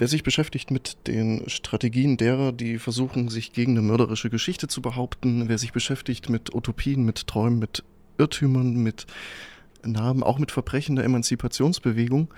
[0.00, 4.80] Wer sich beschäftigt mit den Strategien derer, die versuchen, sich gegen eine mörderische Geschichte zu
[4.80, 7.84] behaupten, wer sich beschäftigt mit Utopien, mit Träumen, mit
[8.16, 9.06] Irrtümern, mit
[9.84, 12.32] Narben, auch mit Verbrechen der Emanzipationsbewegung,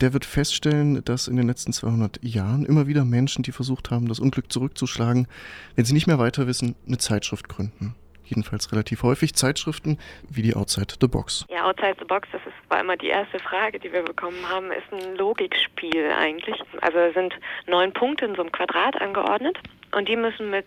[0.00, 4.06] der wird feststellen, dass in den letzten 200 Jahren immer wieder Menschen, die versucht haben,
[4.06, 5.26] das Unglück zurückzuschlagen,
[5.74, 9.98] wenn sie nicht mehr weiter wissen, eine Zeitschrift gründen jedenfalls relativ häufig, Zeitschriften
[10.28, 11.46] wie die Outside the Box.
[11.48, 14.70] Ja, Outside the Box, das ist, war immer die erste Frage, die wir bekommen haben,
[14.70, 16.60] ist ein Logikspiel eigentlich.
[16.80, 17.34] Also sind
[17.66, 19.58] neun Punkte in so einem Quadrat angeordnet
[19.92, 20.66] und die müssen mit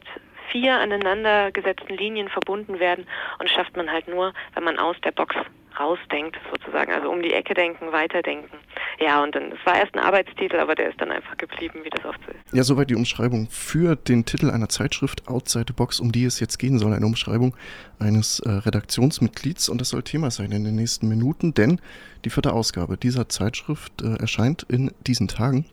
[0.52, 3.06] vier aneinandergesetzten Linien verbunden werden
[3.40, 5.36] und schafft man halt nur, wenn man aus der Box
[5.80, 8.58] rausdenkt, sozusagen, also um die Ecke denken, weiterdenken.
[9.00, 11.90] Ja, und dann, es war erst ein Arbeitstitel, aber der ist dann einfach geblieben, wie
[11.90, 12.54] das oft so ist.
[12.54, 16.40] Ja, soweit die Umschreibung für den Titel einer Zeitschrift Outside the Box, um die es
[16.40, 17.56] jetzt gehen soll, eine Umschreibung
[18.00, 21.80] eines äh, Redaktionsmitglieds und das soll Thema sein in den nächsten Minuten, denn
[22.26, 25.66] die vierte Ausgabe dieser Zeitschrift äh, erscheint in diesen Tagen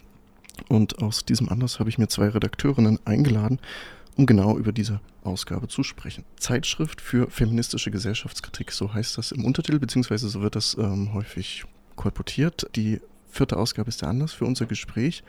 [0.68, 3.58] und aus diesem Anlass habe ich mir zwei Redakteurinnen eingeladen,
[4.16, 6.24] um genau über diese Ausgabe zu sprechen.
[6.36, 11.64] Zeitschrift für feministische Gesellschaftskritik, so heißt das im Untertitel, beziehungsweise so wird das ähm, häufig
[11.96, 12.68] kolportiert.
[12.76, 15.22] Die vierte Ausgabe ist der Anlass für unser Gespräch.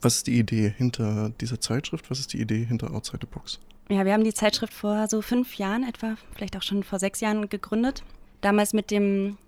[0.00, 2.10] Was ist die Idee hinter dieser Zeitschrift?
[2.10, 3.58] Was ist die Idee hinter Outside the Box?
[3.88, 7.20] Ja, wir haben die Zeitschrift vor so fünf Jahren etwa, vielleicht auch schon vor sechs
[7.20, 8.02] Jahren gegründet.
[8.40, 9.38] Damals mit dem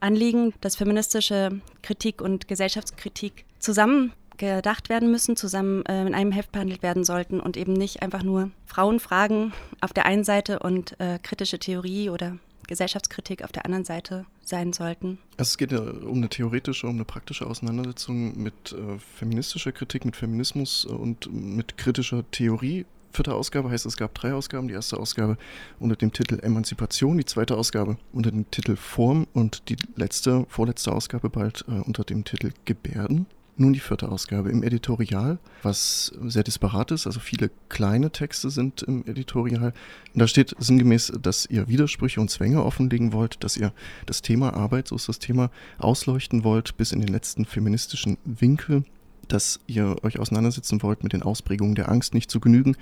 [0.00, 6.52] Anliegen, dass feministische Kritik und Gesellschaftskritik zusammen gedacht werden müssen, zusammen äh, in einem Heft
[6.52, 11.18] behandelt werden sollten und eben nicht einfach nur Frauenfragen auf der einen Seite und äh,
[11.22, 15.18] kritische Theorie oder Gesellschaftskritik auf der anderen Seite sein sollten.
[15.36, 20.04] Also es geht ja um eine theoretische, um eine praktische Auseinandersetzung mit äh, feministischer Kritik,
[20.04, 22.86] mit Feminismus und mit kritischer Theorie.
[23.10, 24.68] Vierte Ausgabe heißt, es gab drei Ausgaben.
[24.68, 25.38] Die erste Ausgabe
[25.80, 30.92] unter dem Titel Emanzipation, die zweite Ausgabe unter dem Titel Form und die letzte, vorletzte
[30.92, 33.26] Ausgabe bald äh, unter dem Titel Gebärden.
[33.60, 37.08] Nun die vierte Ausgabe im Editorial, was sehr disparat ist.
[37.08, 39.72] Also viele kleine Texte sind im Editorial.
[40.14, 43.72] Da steht sinngemäß, dass ihr Widersprüche und Zwänge offenlegen wollt, dass ihr
[44.06, 48.84] das Thema Arbeit, so ist das Thema, ausleuchten wollt bis in den letzten feministischen Winkel,
[49.26, 52.76] dass ihr euch auseinandersetzen wollt mit den Ausprägungen der Angst nicht zu genügen.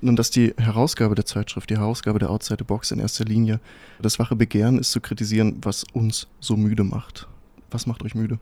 [0.00, 3.60] Nun, dass die Herausgabe der Zeitschrift, die Herausgabe der Outside the Box in erster Linie
[4.00, 7.28] das wache Begehren ist zu kritisieren, was uns so müde macht.
[7.70, 8.38] Was macht euch müde?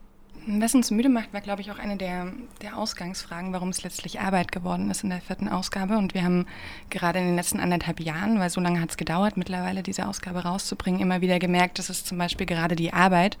[0.47, 4.19] Was uns müde macht, war, glaube ich, auch eine der, der Ausgangsfragen, warum es letztlich
[4.19, 5.97] Arbeit geworden ist in der vierten Ausgabe.
[5.97, 6.45] Und wir haben
[6.91, 10.43] gerade in den letzten anderthalb Jahren, weil so lange hat es gedauert, mittlerweile diese Ausgabe
[10.43, 13.39] rauszubringen, immer wieder gemerkt, dass es zum Beispiel gerade die Arbeit,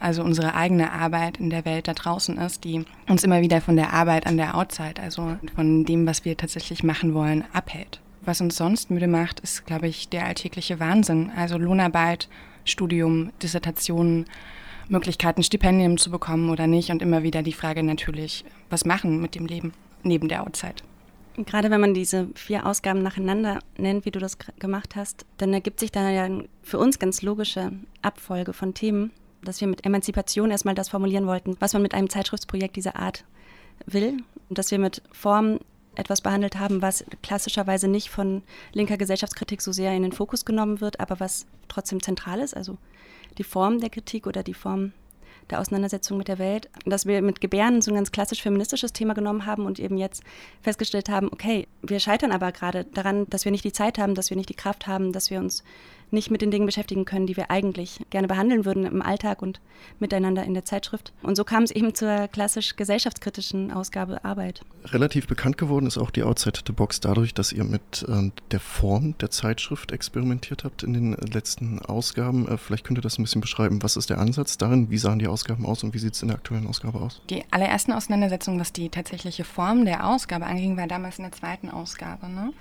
[0.00, 3.76] also unsere eigene Arbeit in der Welt da draußen ist, die uns immer wieder von
[3.76, 8.00] der Arbeit an der Outside, also von dem, was wir tatsächlich machen wollen, abhält.
[8.20, 11.30] Was uns sonst müde macht, ist, glaube ich, der alltägliche Wahnsinn.
[11.36, 12.28] Also Lohnarbeit,
[12.64, 14.26] Studium, Dissertationen,
[14.88, 16.90] Möglichkeiten, Stipendien zu bekommen oder nicht.
[16.90, 19.72] Und immer wieder die Frage natürlich, was machen mit dem Leben
[20.02, 20.76] neben der Outside.
[21.36, 25.80] Gerade wenn man diese vier Ausgaben nacheinander nennt, wie du das gemacht hast, dann ergibt
[25.80, 26.28] sich da ja
[26.62, 27.72] für uns ganz logische
[28.02, 32.10] Abfolge von Themen, dass wir mit Emanzipation erstmal das formulieren wollten, was man mit einem
[32.10, 33.24] Zeitschriftsprojekt dieser Art
[33.86, 34.18] will
[34.50, 35.58] und dass wir mit Form
[35.94, 38.42] etwas behandelt haben, was klassischerweise nicht von
[38.72, 42.78] linker Gesellschaftskritik so sehr in den Fokus genommen wird, aber was trotzdem zentral ist, also
[43.38, 44.92] die Form der Kritik oder die Form
[45.50, 49.14] der Auseinandersetzung mit der Welt, dass wir mit Gebärden so ein ganz klassisch feministisches Thema
[49.14, 50.22] genommen haben und eben jetzt
[50.62, 54.30] festgestellt haben, okay, wir scheitern aber gerade daran, dass wir nicht die Zeit haben, dass
[54.30, 55.62] wir nicht die Kraft haben, dass wir uns
[56.12, 59.60] nicht mit den Dingen beschäftigen können, die wir eigentlich gerne behandeln würden im Alltag und
[59.98, 61.12] miteinander in der Zeitschrift.
[61.22, 64.60] Und so kam es eben zur klassisch gesellschaftskritischen Ausgabe Arbeit.
[64.84, 68.60] Relativ bekannt geworden ist auch die Outside the Box dadurch, dass ihr mit äh, der
[68.60, 72.46] Form der Zeitschrift experimentiert habt in den letzten Ausgaben.
[72.46, 73.82] Äh, vielleicht könnt ihr das ein bisschen beschreiben.
[73.82, 74.90] Was ist der Ansatz darin?
[74.90, 77.20] Wie sahen die Ausgaben aus und wie sieht es in der aktuellen Ausgabe aus?
[77.30, 81.70] Die allerersten Auseinandersetzungen, was die tatsächliche Form der Ausgabe anging, war damals in der zweiten
[81.70, 82.28] Ausgabe.
[82.28, 82.52] Ne?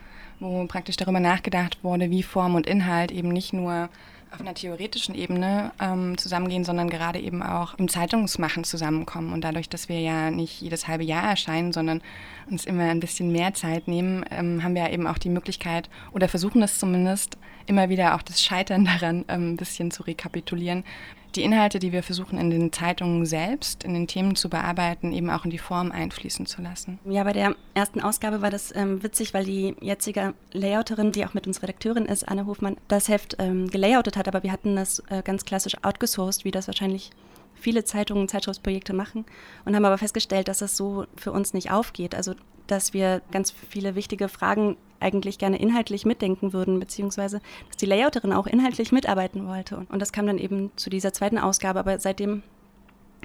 [0.42, 3.90] wo praktisch darüber nachgedacht wurde, wie Form und Inhalt eben nicht nur
[4.34, 9.34] auf einer theoretischen Ebene ähm, zusammengehen, sondern gerade eben auch im Zeitungsmachen zusammenkommen.
[9.34, 12.01] Und dadurch, dass wir ja nicht jedes halbe Jahr erscheinen, sondern
[12.50, 15.90] uns immer ein bisschen mehr Zeit nehmen, ähm, haben wir ja eben auch die Möglichkeit
[16.13, 20.86] oder versuchen es zumindest immer wieder auch das Scheitern daran ähm, ein bisschen zu rekapitulieren,
[21.36, 25.30] die Inhalte, die wir versuchen in den Zeitungen selbst, in den Themen zu bearbeiten, eben
[25.30, 27.00] auch in die Form einfließen zu lassen.
[27.06, 31.33] Ja, bei der ersten Ausgabe war das ähm, witzig, weil die jetzige Layouterin, die auch
[31.33, 35.01] mit uns Redakteurin ist, Anne Hofmann, das Heft ähm, gelayoutet hat, aber wir hatten das
[35.10, 37.12] äh, ganz klassisch outgesourced, wie das wahrscheinlich
[37.54, 39.25] viele Zeitungen, Zeitschriftsprojekte machen
[39.66, 42.16] und haben aber festgestellt, dass das so für uns nicht aufgeht.
[42.16, 42.33] Also,
[42.68, 48.33] dass wir ganz viele wichtige Fragen eigentlich gerne inhaltlich mitdenken würden, beziehungsweise dass die Layouterin
[48.33, 49.86] auch inhaltlich mitarbeiten wollte.
[49.89, 52.44] Und das kam dann eben zu dieser zweiten Ausgabe, aber seitdem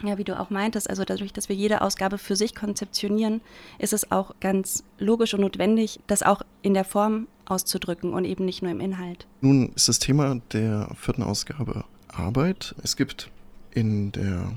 [0.03, 3.41] Ja, wie du auch meintest, also dadurch, dass wir jede Ausgabe für sich konzeptionieren,
[3.79, 8.45] ist es auch ganz logisch und notwendig, das auch in der Form auszudrücken und eben
[8.45, 9.27] nicht nur im Inhalt.
[9.41, 12.75] Nun ist das Thema der vierten Ausgabe Arbeit.
[12.83, 13.31] Es gibt
[13.73, 14.53] in der,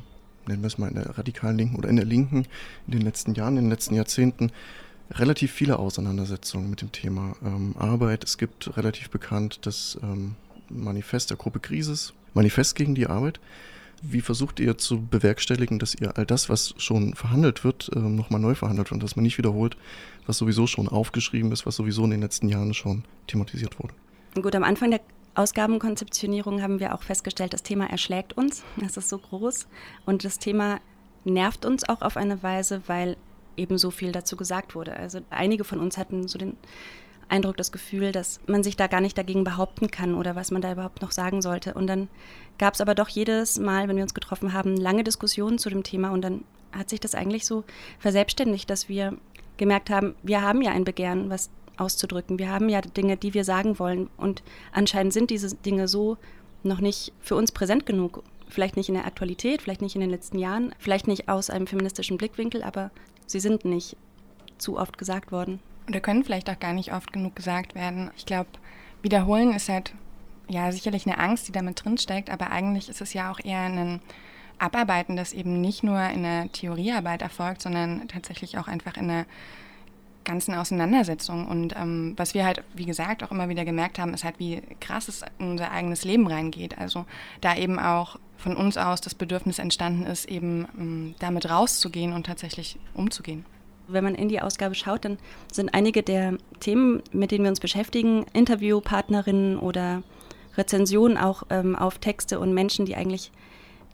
[0.48, 2.46] nennen wir es mal in der radikalen Linken oder in der Linken
[2.88, 4.52] in den letzten Jahren, in den letzten Jahrzehnten
[5.12, 8.24] relativ viele Auseinandersetzungen mit dem Thema ähm, Arbeit.
[8.24, 10.36] Es gibt relativ bekannt das ähm,
[10.70, 13.40] Manifest der Gruppe Krisis, Manifest gegen die Arbeit.
[14.02, 18.40] Wie versucht ihr zu bewerkstelligen, dass ihr all das, was schon verhandelt wird, ähm, nochmal
[18.40, 19.76] neu verhandelt und dass man nicht wiederholt,
[20.26, 23.94] was sowieso schon aufgeschrieben ist, was sowieso in den letzten Jahren schon thematisiert wurde?
[24.42, 25.02] Gut, am Anfang der
[25.36, 28.64] Ausgabenkonzeptionierung haben wir auch festgestellt, das Thema erschlägt uns.
[28.78, 29.68] Das ist so groß.
[30.06, 30.80] Und das Thema
[31.26, 33.18] nervt uns auch auf eine Weise, weil
[33.60, 34.96] eben so viel dazu gesagt wurde.
[34.96, 36.58] Also einige von uns hatten so den
[37.30, 40.62] Eindruck, das Gefühl, dass man sich da gar nicht dagegen behaupten kann oder was man
[40.62, 41.74] da überhaupt noch sagen sollte.
[41.74, 42.08] Und dann
[42.58, 45.84] gab es aber doch jedes Mal, wenn wir uns getroffen haben, lange Diskussionen zu dem
[45.84, 47.64] Thema und dann hat sich das eigentlich so
[48.00, 49.18] verselbstständigt, dass wir
[49.58, 52.40] gemerkt haben, wir haben ja ein Begehren, was auszudrücken.
[52.40, 56.18] Wir haben ja Dinge, die wir sagen wollen und anscheinend sind diese Dinge so
[56.64, 58.24] noch nicht für uns präsent genug.
[58.50, 61.68] Vielleicht nicht in der Aktualität, vielleicht nicht in den letzten Jahren, vielleicht nicht aus einem
[61.68, 62.92] feministischen Blickwinkel, aber
[63.30, 63.96] sie sind nicht
[64.58, 68.12] zu oft gesagt worden oder können vielleicht auch gar nicht oft genug gesagt werden.
[68.18, 68.50] Ich glaube,
[69.02, 69.94] wiederholen ist halt
[70.50, 74.02] ja sicherlich eine Angst, die damit drinsteckt, aber eigentlich ist es ja auch eher ein
[74.58, 79.26] Abarbeiten, das eben nicht nur in der Theoriearbeit erfolgt, sondern tatsächlich auch einfach in der
[80.30, 81.48] ganzen Auseinandersetzung.
[81.48, 84.62] Und ähm, was wir halt, wie gesagt, auch immer wieder gemerkt haben, ist halt, wie
[84.80, 86.78] krass es in unser eigenes Leben reingeht.
[86.78, 87.06] Also
[87.42, 92.28] da eben auch von uns aus das Bedürfnis entstanden ist, eben ähm, damit rauszugehen und
[92.28, 93.44] tatsächlich umzugehen.
[93.88, 95.18] Wenn man in die Ausgabe schaut, dann
[95.52, 100.04] sind einige der Themen, mit denen wir uns beschäftigen, Interviewpartnerinnen oder
[100.58, 103.32] Rezensionen auch ähm, auf Texte und Menschen, die eigentlich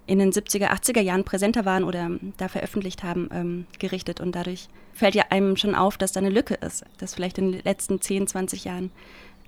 [0.07, 4.19] in den 70er, 80er Jahren präsenter waren oder da veröffentlicht haben, ähm, gerichtet.
[4.19, 7.51] Und dadurch fällt ja einem schon auf, dass da eine Lücke ist, dass vielleicht in
[7.51, 8.91] den letzten 10, 20 Jahren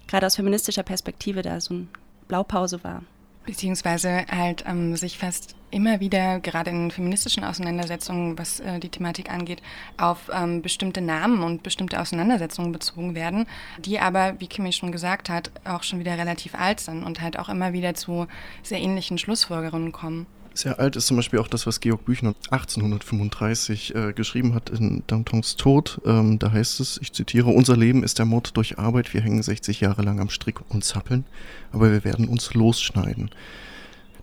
[0.08, 1.88] gerade aus feministischer Perspektive da so eine
[2.28, 3.04] Blaupause war.
[3.46, 9.32] Beziehungsweise halt ähm, sich fast immer wieder, gerade in feministischen Auseinandersetzungen, was äh, die Thematik
[9.32, 9.62] angeht,
[9.98, 13.46] auf ähm, bestimmte Namen und bestimmte Auseinandersetzungen bezogen werden,
[13.80, 17.40] die aber, wie Kimi schon gesagt hat, auch schon wieder relativ alt sind und halt
[17.40, 18.28] auch immer wieder zu
[18.64, 20.26] sehr ähnlichen Schlussfolgerungen kommen.
[20.58, 25.04] Sehr alt ist zum Beispiel auch das, was Georg Büchner 1835 äh, geschrieben hat in
[25.06, 26.02] Dantons Tod.
[26.04, 29.44] Ähm, da heißt es, ich zitiere, unser Leben ist der Mord durch Arbeit, wir hängen
[29.44, 31.26] 60 Jahre lang am Strick und zappeln,
[31.72, 33.30] aber wir werden uns losschneiden.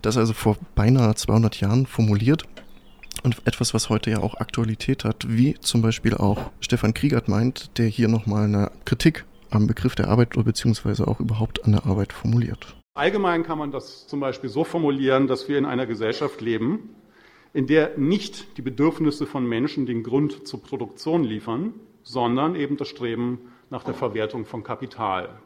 [0.01, 2.43] Das also vor beinahe 200 Jahren formuliert
[3.23, 7.69] und etwas, was heute ja auch Aktualität hat, wie zum Beispiel auch Stefan Kriegert meint,
[7.77, 11.85] der hier nochmal eine Kritik am Begriff der Arbeit oder beziehungsweise auch überhaupt an der
[11.85, 12.74] Arbeit formuliert.
[12.97, 16.95] Allgemein kann man das zum Beispiel so formulieren, dass wir in einer Gesellschaft leben,
[17.51, 22.87] in der nicht die Bedürfnisse von Menschen den Grund zur Produktion liefern, sondern eben das
[22.87, 25.41] Streben nach der Verwertung von Kapital.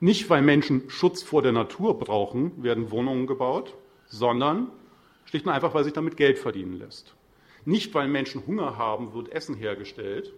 [0.00, 3.72] Nicht, weil Menschen Schutz vor der Natur brauchen, werden Wohnungen gebaut,
[4.04, 4.70] sondern
[5.24, 7.14] schlicht und einfach, weil sich damit Geld verdienen lässt.
[7.64, 10.34] Nicht, weil Menschen Hunger haben, wird Essen hergestellt,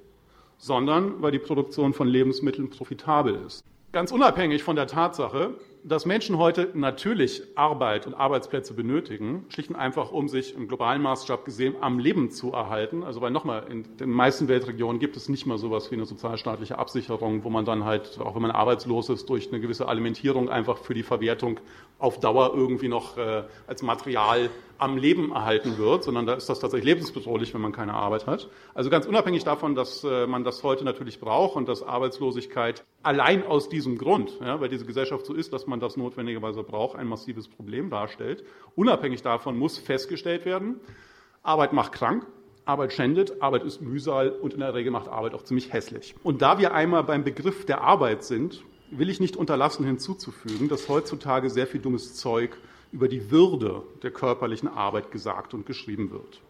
[0.58, 3.64] sondern weil die Produktion von Lebensmitteln profitabel ist.
[3.90, 5.54] Ganz unabhängig von der Tatsache,
[5.86, 11.02] dass Menschen heute natürlich Arbeit und Arbeitsplätze benötigen, schlicht und einfach, um sich im globalen
[11.02, 13.02] Maßstab gesehen am Leben zu erhalten.
[13.02, 16.78] Also weil nochmal, in den meisten Weltregionen gibt es nicht mal sowas wie eine sozialstaatliche
[16.78, 20.78] Absicherung, wo man dann halt, auch wenn man arbeitslos ist, durch eine gewisse Alimentierung einfach
[20.78, 21.60] für die Verwertung
[21.98, 26.60] auf Dauer irgendwie noch äh, als Material am Leben erhalten wird, sondern da ist das
[26.60, 28.48] tatsächlich lebensbedrohlich, wenn man keine Arbeit hat.
[28.74, 33.44] Also ganz unabhängig davon, dass äh, man das heute natürlich braucht und dass Arbeitslosigkeit allein
[33.46, 37.06] aus diesem Grund, ja, weil diese Gesellschaft so ist, dass man das notwendigerweise braucht, ein
[37.06, 38.44] massives Problem darstellt.
[38.76, 40.80] Unabhängig davon muss festgestellt werden,
[41.42, 42.26] Arbeit macht krank,
[42.64, 46.14] Arbeit schändet, Arbeit ist Mühsal und in der Regel macht Arbeit auch ziemlich hässlich.
[46.22, 50.88] Und da wir einmal beim Begriff der Arbeit sind, will ich nicht unterlassen hinzuzufügen, dass
[50.88, 52.56] heutzutage sehr viel dummes Zeug
[52.94, 56.40] über die Würde der körperlichen Arbeit gesagt und geschrieben wird.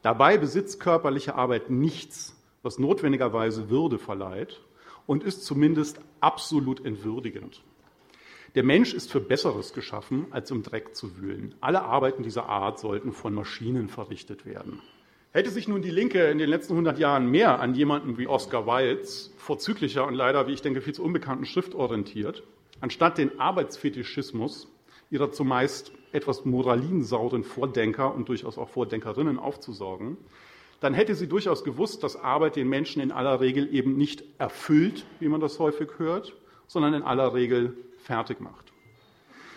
[0.00, 4.60] Dabei besitzt körperliche Arbeit nichts, was notwendigerweise Würde verleiht
[5.06, 7.64] und ist zumindest absolut entwürdigend.
[8.54, 11.56] Der Mensch ist für Besseres geschaffen, als im Dreck zu wühlen.
[11.60, 14.80] Alle Arbeiten dieser Art sollten von Maschinen verrichtet werden.
[15.32, 18.68] Hätte sich nun die Linke in den letzten 100 Jahren mehr an jemanden wie Oscar
[18.68, 22.44] Wildes, vorzüglicher und leider, wie ich denke, viel zu unbekannten Schrift orientiert,
[22.80, 24.68] anstatt den Arbeitsfetischismus
[25.10, 30.16] ihrer zumeist etwas moralinsauren Vordenker und durchaus auch Vordenkerinnen aufzusaugen,
[30.80, 35.06] dann hätte sie durchaus gewusst, dass Arbeit den Menschen in aller Regel eben nicht erfüllt,
[35.20, 36.36] wie man das häufig hört,
[36.66, 38.72] sondern in aller Regel fertig macht.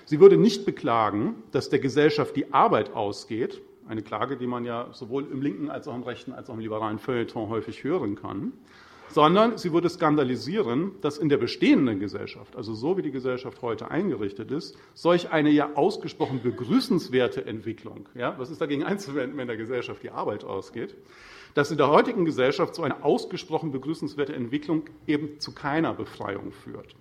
[0.05, 4.87] Sie würde nicht beklagen, dass der Gesellschaft die Arbeit ausgeht, Eine Klage, die man ja
[4.93, 8.53] sowohl im linken als auch im rechten als auch im liberalen Feuilleton häufig hören kann.
[9.11, 13.89] Sondern sie würde skandalisieren, dass in der bestehenden Gesellschaft, also so wie die Gesellschaft heute
[13.89, 19.57] eingerichtet ist, solch eine ja ausgesprochen begrüßenswerte Entwicklung, ja, was ist dagegen einzuwenden, wenn der
[19.57, 20.95] Gesellschaft die Arbeit ausgeht,
[21.55, 26.95] dass in der heutigen Gesellschaft so eine ausgesprochen begrüßenswerte Entwicklung eben zu keiner Befreiung führt.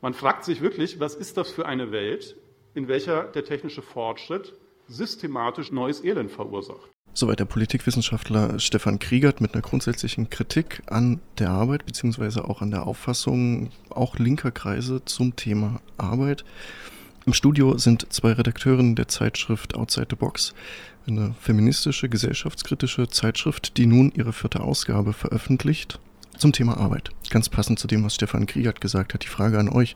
[0.00, 2.36] Man fragt sich wirklich, was ist das für eine Welt,
[2.74, 4.54] in welcher der technische Fortschritt
[4.88, 6.91] systematisch neues Elend verursacht.
[7.14, 12.70] Soweit der Politikwissenschaftler Stefan Kriegert mit einer grundsätzlichen Kritik an der Arbeit beziehungsweise auch an
[12.70, 16.44] der Auffassung auch linker Kreise zum Thema Arbeit.
[17.26, 20.54] Im Studio sind zwei Redakteurinnen der Zeitschrift Outside the Box,
[21.06, 26.00] eine feministische, gesellschaftskritische Zeitschrift, die nun ihre vierte Ausgabe veröffentlicht
[26.36, 27.10] zum Thema Arbeit.
[27.30, 29.22] Ganz passend zu dem, was Stefan Kriegert gesagt hat.
[29.22, 29.94] Die Frage an euch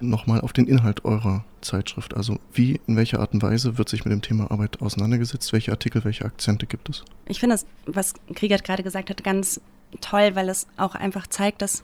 [0.00, 2.14] nochmal auf den Inhalt eurer Zeitschrift.
[2.14, 5.52] Also wie, in welcher Art und Weise wird sich mit dem Thema Arbeit auseinandergesetzt?
[5.52, 7.04] Welche Artikel, welche Akzente gibt es?
[7.26, 9.60] Ich finde das, was Kriegert gerade gesagt hat, ganz
[10.00, 11.82] toll, weil es auch einfach zeigt, dass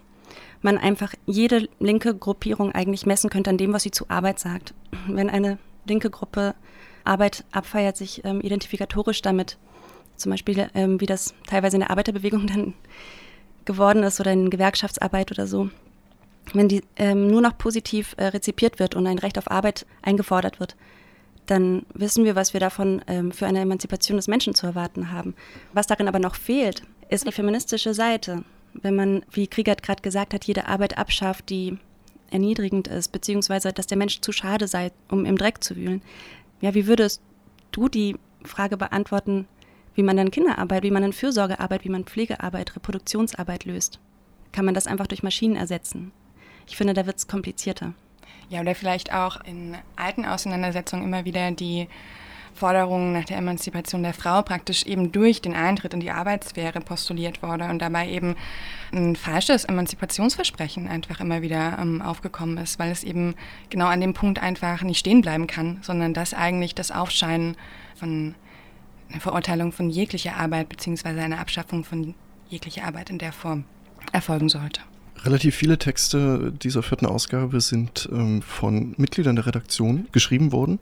[0.63, 4.75] man einfach jede linke Gruppierung eigentlich messen könnte an dem, was sie zu Arbeit sagt.
[5.07, 6.55] Wenn eine linke Gruppe
[7.05, 9.59] Arbeit abfeiert, sich ähm, identifikatorisch damit,
[10.17, 12.75] zum Beispiel ähm, wie das teilweise in der Arbeiterbewegung dann
[13.67, 15.71] geworden ist oder in Gewerkschaftsarbeit oder so,
[16.53, 20.61] wenn die ähm, nur noch positiv äh, rezipiert wird und ein Recht auf Arbeit eingefordert
[20.61, 20.77] wird,
[21.47, 25.35] dann wissen wir, was wir davon ähm, für eine Emanzipation des Menschen zu erwarten haben.
[25.73, 28.45] Was darin aber noch fehlt, ist die feministische Seite.
[28.73, 31.79] Wenn man, wie Kriegert gerade gesagt hat, jede Arbeit abschafft, die
[32.31, 36.03] erniedrigend ist, beziehungsweise dass der Mensch zu schade sei, um im Dreck zu wühlen.
[36.61, 37.21] Ja, wie würdest
[37.73, 39.47] du die Frage beantworten,
[39.95, 44.01] wie man dann Kinderarbeit, wie man dann Fürsorgearbeit, wie man Pflegearbeit, Reproduktionsarbeit löst.
[44.53, 46.13] Kann man das einfach durch Maschinen ersetzen?
[46.67, 47.93] Ich finde, da wird es komplizierter.
[48.49, 51.89] Ja, oder vielleicht auch in alten Auseinandersetzungen immer wieder die
[52.55, 57.43] Forderung nach der Emanzipation der Frau praktisch eben durch den Eintritt in die Arbeitssphäre postuliert
[57.43, 58.37] wurde und dabei eben
[58.93, 63.35] ein falsches Emanzipationsversprechen einfach immer wieder ähm, aufgekommen ist, weil es eben
[63.71, 67.57] genau an dem Punkt einfach nicht stehen bleiben kann, sondern dass eigentlich das Aufscheinen
[67.97, 68.37] von
[69.15, 71.21] eine Verurteilung von jeglicher Arbeit bzw.
[71.21, 72.15] eine Abschaffung von
[72.49, 73.65] jeglicher Arbeit in der Form
[74.13, 74.81] erfolgen sollte.
[75.25, 80.81] Relativ viele Texte dieser vierten Ausgabe sind ähm, von Mitgliedern der Redaktion geschrieben worden,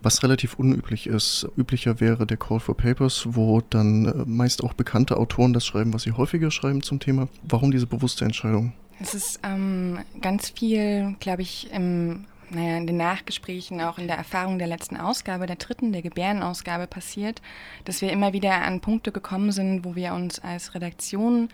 [0.00, 1.46] was relativ unüblich ist.
[1.58, 5.92] Üblicher wäre der Call for Papers, wo dann äh, meist auch bekannte Autoren das schreiben,
[5.92, 7.28] was sie häufiger schreiben zum Thema.
[7.42, 8.72] Warum diese bewusste Entscheidung?
[9.00, 14.16] Es ist ähm, ganz viel, glaube ich, im naja, in den Nachgesprächen, auch in der
[14.16, 17.40] Erfahrung der letzten Ausgabe, der dritten, der Gebärdenausgabe passiert,
[17.84, 21.48] dass wir immer wieder an Punkte gekommen sind, wo wir uns als Redaktion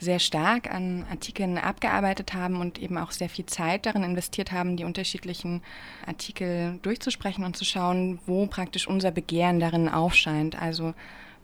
[0.00, 4.76] sehr stark an Artikeln abgearbeitet haben und eben auch sehr viel Zeit darin investiert haben,
[4.76, 5.62] die unterschiedlichen
[6.06, 10.60] Artikel durchzusprechen und zu schauen, wo praktisch unser Begehren darin aufscheint.
[10.60, 10.94] Also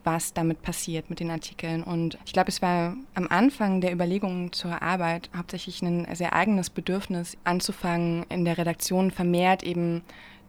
[0.05, 1.83] was damit passiert mit den Artikeln.
[1.83, 6.71] Und ich glaube, es war am Anfang der Überlegungen zur Arbeit hauptsächlich ein sehr eigenes
[6.71, 10.03] Bedürfnis, anzufangen, in der Redaktion vermehrt eben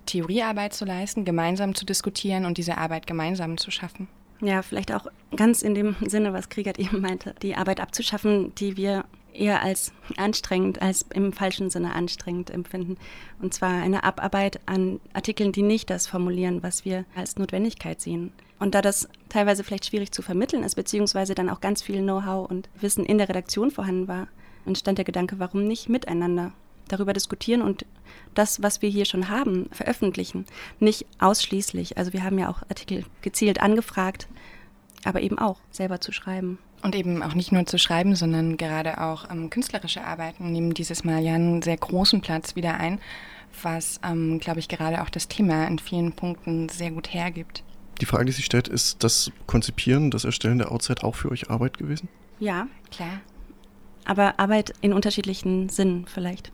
[0.06, 4.08] Theoriearbeit zu leisten, gemeinsam zu diskutieren und diese Arbeit gemeinsam zu schaffen.
[4.42, 8.78] Ja, vielleicht auch ganz in dem Sinne, was Kriegert eben meinte, die Arbeit abzuschaffen, die
[8.78, 12.98] wir eher als anstrengend, als im falschen Sinne anstrengend empfinden.
[13.42, 18.32] Und zwar eine Abarbeit an Artikeln, die nicht das formulieren, was wir als Notwendigkeit sehen.
[18.60, 22.50] Und da das teilweise vielleicht schwierig zu vermitteln ist, beziehungsweise dann auch ganz viel Know-how
[22.50, 24.28] und Wissen in der Redaktion vorhanden war,
[24.66, 26.52] entstand der Gedanke, warum nicht miteinander
[26.88, 27.86] darüber diskutieren und
[28.34, 30.46] das, was wir hier schon haben, veröffentlichen.
[30.80, 31.98] Nicht ausschließlich.
[31.98, 34.28] Also wir haben ja auch Artikel gezielt angefragt,
[35.04, 36.60] aber eben auch selber zu schreiben.
[36.82, 41.04] Und eben auch nicht nur zu schreiben, sondern gerade auch ähm, künstlerische Arbeiten nehmen dieses
[41.04, 43.00] Mal ja einen sehr großen Platz wieder ein,
[43.64, 47.64] was, ähm, glaube ich, gerade auch das Thema in vielen Punkten sehr gut hergibt.
[48.02, 51.50] Die Frage, die sich stellt, ist das Konzipieren, das Erstellen der Outside auch für euch
[51.50, 52.10] Arbeit gewesen?
[52.40, 53.22] Ja, klar.
[54.04, 56.52] Aber Arbeit in unterschiedlichen Sinnen vielleicht.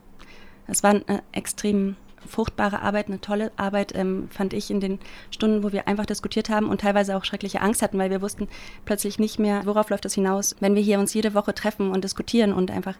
[0.67, 1.95] Es war eine extrem
[2.27, 4.99] fruchtbare Arbeit, eine tolle Arbeit, ähm, fand ich in den
[5.31, 8.47] Stunden, wo wir einfach diskutiert haben und teilweise auch schreckliche Angst hatten, weil wir wussten
[8.85, 12.03] plötzlich nicht mehr, worauf läuft das hinaus, wenn wir hier uns jede Woche treffen und
[12.03, 12.95] diskutieren und einfach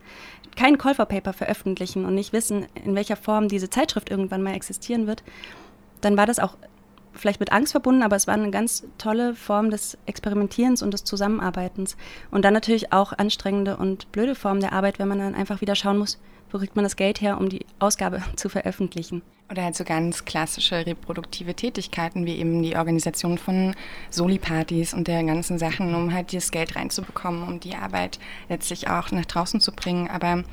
[0.56, 4.56] kein Call for Paper veröffentlichen und nicht wissen, in welcher Form diese Zeitschrift irgendwann mal
[4.56, 5.24] existieren wird,
[6.02, 6.58] dann war das auch
[7.14, 11.04] vielleicht mit Angst verbunden, aber es war eine ganz tolle Form des Experimentierens und des
[11.04, 11.98] Zusammenarbeitens.
[12.32, 15.76] Und dann natürlich auch anstrengende und blöde Formen der Arbeit, wenn man dann einfach wieder
[15.76, 16.20] schauen muss,
[16.52, 19.22] wo kriegt man das Geld her, um die Ausgabe zu veröffentlichen.
[19.50, 23.76] Oder halt so ganz klassische reproduktive Tätigkeiten, wie eben die Organisation von
[24.10, 29.12] Soli-Partys und der ganzen Sachen, um halt das Geld reinzubekommen, um die Arbeit letztlich auch
[29.12, 30.10] nach draußen zu bringen.
[30.10, 30.44] Aber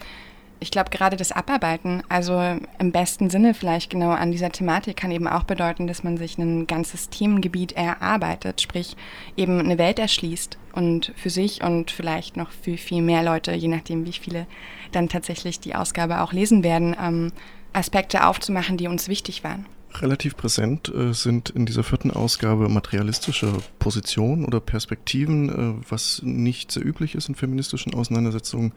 [0.61, 2.41] Ich glaube, gerade das Abarbeiten, also
[2.79, 6.37] im besten Sinne vielleicht genau an dieser Thematik, kann eben auch bedeuten, dass man sich
[6.37, 8.97] ein ganzes Themengebiet erarbeitet, sprich
[9.37, 13.69] eben eine Welt erschließt und für sich und vielleicht noch für viel mehr Leute, je
[13.69, 14.47] nachdem, wie viele
[14.91, 17.33] dann tatsächlich die Ausgabe auch lesen werden, ähm,
[17.73, 19.67] Aspekte aufzumachen, die uns wichtig waren.
[19.95, 26.73] Relativ präsent äh, sind in dieser vierten Ausgabe materialistische Positionen oder Perspektiven, äh, was nicht
[26.73, 28.73] sehr üblich ist in feministischen Auseinandersetzungen,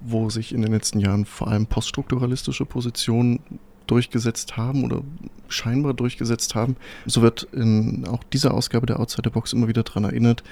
[0.00, 3.40] wo sich in den letzten Jahren vor allem poststrukturalistische Positionen
[3.86, 5.02] durchgesetzt haben oder
[5.48, 6.76] scheinbar durchgesetzt haben.
[7.06, 10.42] So wird in auch dieser Ausgabe der Outsider Box immer wieder daran erinnert,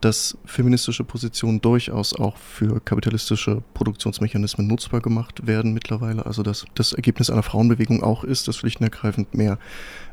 [0.00, 6.26] dass feministische Positionen durchaus auch für kapitalistische Produktionsmechanismen nutzbar gemacht werden mittlerweile.
[6.26, 9.58] Also dass das Ergebnis einer Frauenbewegung auch ist, dass schlicht und ergreifend mehr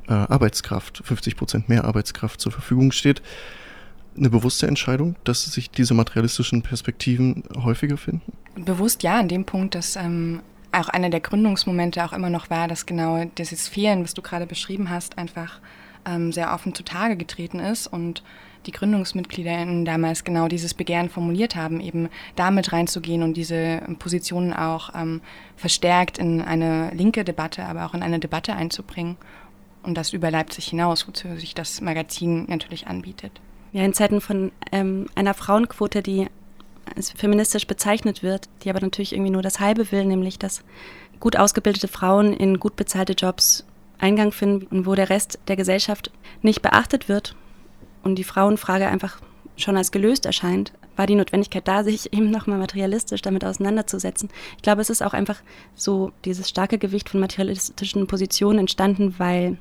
[0.07, 3.21] äh, Arbeitskraft, 50 Prozent mehr Arbeitskraft zur Verfügung steht.
[4.15, 8.31] Eine bewusste Entscheidung, dass sich diese materialistischen Perspektiven häufiger finden?
[8.55, 12.67] Bewusst ja, an dem Punkt, dass ähm, auch einer der Gründungsmomente auch immer noch war,
[12.67, 15.59] dass genau dieses Fehlen, was du gerade beschrieben hast, einfach
[16.31, 18.23] sehr offen zutage getreten ist und
[18.65, 24.91] die GründungsmitgliederInnen damals genau dieses Begehren formuliert haben, eben damit reinzugehen und diese Positionen auch
[24.95, 25.21] ähm,
[25.55, 29.17] verstärkt in eine linke Debatte, aber auch in eine Debatte einzubringen.
[29.83, 33.41] Und das über Leipzig hinaus, wozu sich das Magazin natürlich anbietet.
[33.73, 36.27] Ja, in Zeiten von ähm, einer Frauenquote, die
[36.95, 40.63] als feministisch bezeichnet wird, die aber natürlich irgendwie nur das Halbe will, nämlich dass
[41.19, 43.65] gut ausgebildete Frauen in gut bezahlte Jobs
[44.03, 47.35] Eingang finden wo der Rest der Gesellschaft nicht beachtet wird
[48.03, 49.19] und die Frauenfrage einfach
[49.55, 54.29] schon als gelöst erscheint, war die Notwendigkeit da, sich eben nochmal materialistisch damit auseinanderzusetzen.
[54.57, 55.41] Ich glaube, es ist auch einfach
[55.75, 59.57] so dieses starke Gewicht von materialistischen Positionen entstanden, weil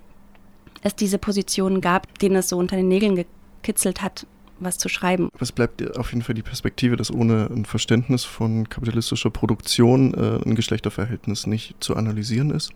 [0.83, 4.27] es diese Positionen gab, denen es so unter den Nägeln gekitzelt hat,
[4.59, 5.29] was zu schreiben.
[5.39, 10.45] Was bleibt auf jeden Fall die Perspektive, dass ohne ein Verständnis von kapitalistischer Produktion äh,
[10.45, 12.73] ein Geschlechterverhältnis nicht zu analysieren ist.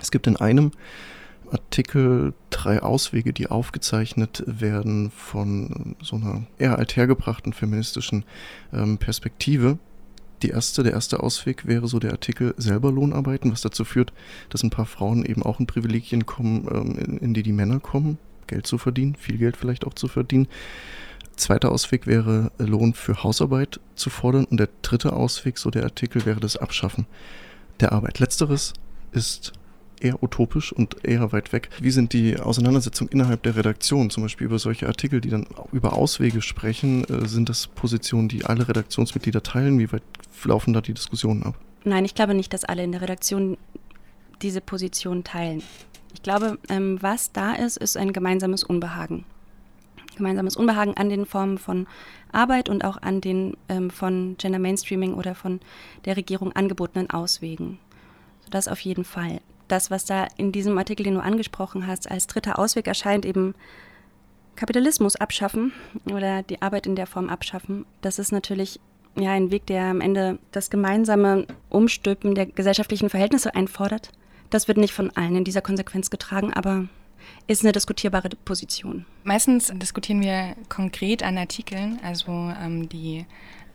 [0.00, 0.70] Es gibt in einem
[1.50, 8.24] Artikel drei Auswege, die aufgezeichnet werden von so einer eher althergebrachten feministischen
[8.72, 9.78] ähm, Perspektive.
[10.42, 14.12] Die erste, der erste Ausweg wäre so der Artikel selber Lohnarbeiten, was dazu führt,
[14.50, 17.80] dass ein paar Frauen eben auch in Privilegien kommen, ähm, in, in die die Männer
[17.80, 20.48] kommen, Geld zu verdienen, viel Geld vielleicht auch zu verdienen.
[21.34, 26.26] Zweiter Ausweg wäre Lohn für Hausarbeit zu fordern und der dritte Ausweg, so der Artikel,
[26.26, 27.06] wäre das Abschaffen
[27.80, 28.18] der Arbeit.
[28.18, 28.74] Letzteres
[29.12, 29.52] ist
[30.02, 31.68] eher utopisch und eher weit weg.
[31.80, 35.92] Wie sind die Auseinandersetzungen innerhalb der Redaktion, zum Beispiel über solche Artikel, die dann über
[35.92, 37.04] Auswege sprechen?
[37.04, 39.78] Äh, sind das Positionen, die alle Redaktionsmitglieder teilen?
[39.78, 40.02] Wie weit
[40.44, 41.58] laufen da die Diskussionen ab?
[41.84, 43.56] Nein, ich glaube nicht, dass alle in der Redaktion
[44.42, 45.62] diese Position teilen.
[46.14, 49.24] Ich glaube, ähm, was da ist, ist ein gemeinsames Unbehagen.
[50.16, 51.86] Gemeinsames Unbehagen an den Formen von
[52.32, 55.60] Arbeit und auch an den ähm, von Gender Mainstreaming oder von
[56.04, 57.78] der Regierung angebotenen Auswegen.
[58.50, 62.26] Das auf jeden Fall das, was da in diesem Artikel, den du angesprochen hast, als
[62.26, 63.54] dritter Ausweg erscheint, eben
[64.56, 65.72] Kapitalismus abschaffen
[66.12, 68.80] oder die Arbeit in der Form abschaffen, das ist natürlich
[69.16, 74.10] ja ein Weg, der am Ende das gemeinsame Umstülpen der gesellschaftlichen Verhältnisse einfordert.
[74.50, 76.88] Das wird nicht von allen in dieser Konsequenz getragen, aber
[77.46, 79.04] ist eine diskutierbare Position.
[79.24, 83.26] Meistens diskutieren wir konkret an Artikeln, also ähm, die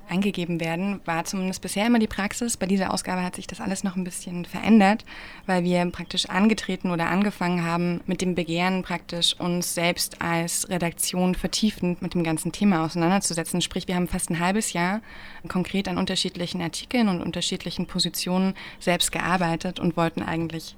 [0.10, 2.58] eingegeben werden, war zumindest bisher immer die Praxis.
[2.58, 5.06] Bei dieser Ausgabe hat sich das alles noch ein bisschen verändert,
[5.46, 11.36] weil wir praktisch angetreten oder angefangen haben, mit dem Begehren praktisch uns selbst als Redaktion
[11.36, 13.62] vertiefend mit dem ganzen Thema auseinanderzusetzen.
[13.62, 15.02] Sprich, wir haben fast ein halbes Jahr
[15.48, 20.76] konkret an unterschiedlichen Artikeln und unterschiedlichen Positionen selbst gearbeitet und wollten eigentlich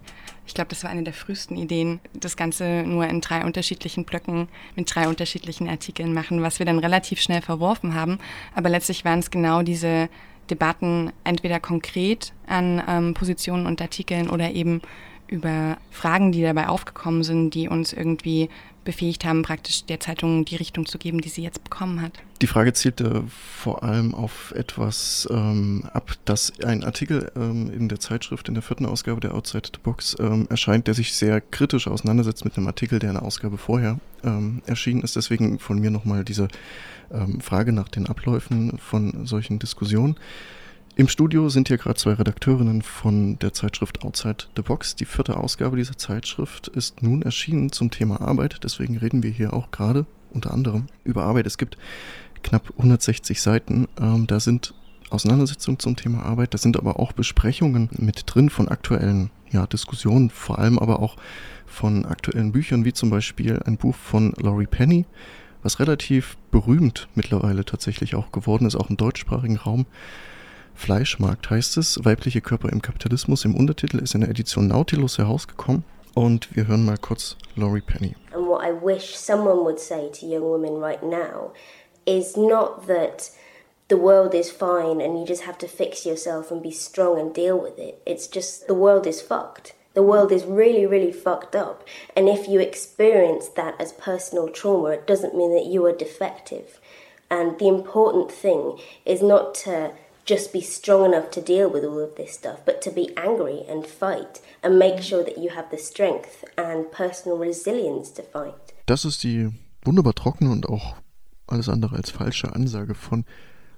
[0.47, 4.47] ich glaube, das war eine der frühesten Ideen, das Ganze nur in drei unterschiedlichen Blöcken
[4.75, 8.19] mit drei unterschiedlichen Artikeln machen, was wir dann relativ schnell verworfen haben.
[8.53, 10.09] Aber letztlich waren es genau diese
[10.49, 14.81] Debatten entweder konkret an ähm, Positionen und Artikeln oder eben
[15.27, 18.49] über Fragen, die dabei aufgekommen sind, die uns irgendwie
[18.85, 22.13] befähigt haben, praktisch der Zeitung die Richtung zu geben, die sie jetzt bekommen hat.
[22.41, 27.99] Die Frage zielte vor allem auf etwas ähm, ab, dass ein Artikel ähm, in der
[27.99, 31.87] Zeitschrift, in der vierten Ausgabe der Outside the Box ähm, erscheint, der sich sehr kritisch
[31.87, 35.15] auseinandersetzt mit einem Artikel, der in der Ausgabe vorher ähm, erschienen ist.
[35.15, 36.47] Deswegen von mir nochmal diese
[37.11, 40.15] ähm, Frage nach den Abläufen von solchen Diskussionen.
[40.97, 44.95] Im Studio sind hier gerade zwei Redakteurinnen von der Zeitschrift Outside the Box.
[44.95, 48.59] Die vierte Ausgabe dieser Zeitschrift ist nun erschienen zum Thema Arbeit.
[48.63, 51.47] Deswegen reden wir hier auch gerade unter anderem über Arbeit.
[51.47, 51.77] Es gibt
[52.43, 53.89] knapp 160 Seiten.
[53.99, 54.73] Ähm, da sind
[55.09, 56.53] Auseinandersetzungen zum Thema Arbeit.
[56.53, 61.17] Da sind aber auch Besprechungen mit drin von aktuellen ja, Diskussionen, vor allem aber auch
[61.65, 65.05] von aktuellen Büchern, wie zum Beispiel ein Buch von Laurie Penny,
[65.61, 69.87] was relativ berühmt mittlerweile tatsächlich auch geworden ist, auch im deutschsprachigen Raum
[70.75, 73.45] Fleischmarkt heißt es, weibliche Körper im Kapitalismus.
[73.45, 75.83] Im Untertitel ist in der Edition Nautilus herausgekommen.
[76.13, 78.15] Und wir hören mal kurz Laurie Penny.
[78.33, 81.51] And what I wish someone would say to young women right now
[82.05, 83.31] is not that
[83.89, 87.33] the world is fine and you just have to fix yourself and be strong and
[87.33, 88.01] deal with it.
[88.05, 89.73] It's just the world is fucked.
[89.93, 91.83] The world is really, really fucked up.
[92.15, 96.79] And if you experience that as personal trauma, it doesn't mean that you are defective.
[97.29, 99.91] And the important thing is not to
[100.25, 103.63] just be strong enough to deal with all of this stuff, but to be angry
[103.69, 108.73] and fight and make sure that you have the strength and personal resilience to fight.
[108.87, 109.49] Das ist die
[109.83, 110.95] wunderbar trockene und auch
[111.47, 113.25] alles andere als falsche Ansage von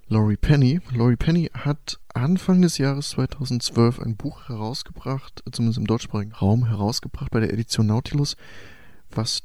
[0.07, 0.79] Laurie Penny.
[0.93, 7.29] Laurie Penny hat Anfang des Jahres 2012 ein Buch herausgebracht, zumindest im deutschsprachigen Raum herausgebracht
[7.31, 8.37] bei der Edition Nautilus,
[9.09, 9.43] was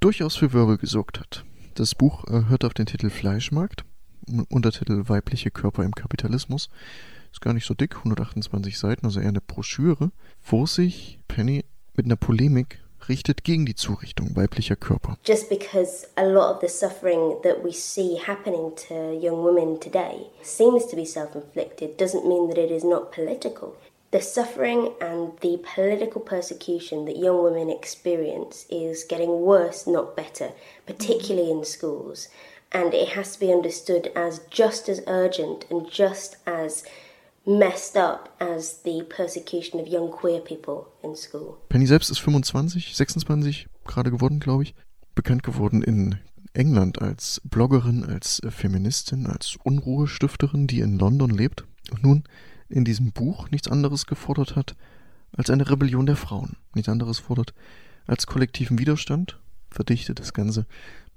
[0.00, 1.44] durchaus für Wirbel gesorgt hat.
[1.74, 3.84] Das Buch äh, hört auf den Titel Fleischmarkt,
[4.50, 6.68] Untertitel Weibliche Körper im Kapitalismus.
[7.32, 10.12] Ist gar nicht so dick, 128 Seiten, also eher eine Broschüre,
[10.44, 15.16] wo sich Penny mit einer Polemik richtet gegen die Zurichtung weiblicher Körper.
[15.24, 20.26] Just because a lot of the suffering that we see happening to young women today
[20.42, 23.74] seems to be self-inflicted doesn't mean that it is not political.
[24.12, 30.52] The suffering and the political persecution that young women experience is getting worse, not better,
[30.86, 32.28] particularly in schools.
[32.72, 36.84] And it has to be understood as just as urgent and just as
[37.44, 41.58] messed up as the persecution of young queer people in school.
[41.68, 44.74] Penny selbst ist 25, 26 gerade geworden, glaube ich.
[45.14, 46.18] Bekannt geworden in
[46.54, 52.24] England als Bloggerin, als Feministin, als Unruhestifterin, die in London lebt und nun
[52.68, 54.74] in diesem Buch nichts anderes gefordert hat
[55.36, 56.56] als eine Rebellion der Frauen.
[56.74, 57.54] Nichts anderes fordert
[58.06, 59.38] als kollektiven Widerstand,
[59.70, 60.66] verdichtet das Ganze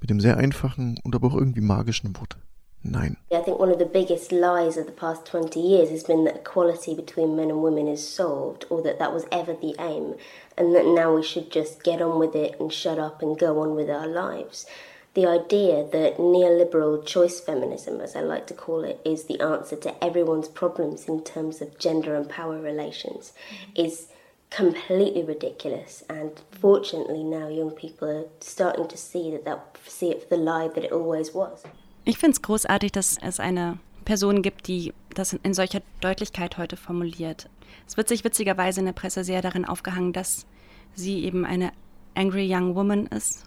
[0.06, 2.38] mit dem sehr einfachen und aber auch irgendwie magischen Wort
[2.84, 3.18] Nein.
[3.32, 6.36] I think one of the biggest lies of the past 20 years has been that
[6.36, 10.14] equality between men and women is solved, or that that was ever the aim,
[10.56, 13.60] and that now we should just get on with it and shut up and go
[13.60, 14.68] on with our lives.
[15.16, 19.78] The idea that neoliberal choice feminism, as I like to call it, is the answer
[19.78, 23.34] to everyone's problems in terms of gender and power relations
[23.74, 24.10] is
[24.50, 26.32] completely ridiculous and
[26.62, 30.70] fortunately now young people are starting to see that, that see it for the lie
[30.74, 31.64] that it always was.
[32.06, 36.78] Ich finde es großartig, dass es eine Person gibt, die das in solcher Deutlichkeit heute
[36.78, 37.50] formuliert.
[37.88, 40.46] Es wird sich witzigerweise in der Presse sehr darin aufgehangen, dass
[40.94, 41.72] sie eben eine
[42.14, 43.44] Angry Young Woman ist.